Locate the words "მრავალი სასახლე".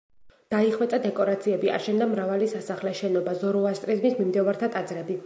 2.13-2.97